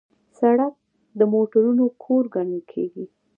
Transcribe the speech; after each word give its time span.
سړک 0.37 0.73
د 1.19 1.21
موټرونو 1.33 1.85
کور 2.03 2.23
ګڼل 2.35 2.61
کېږي. 2.71 3.05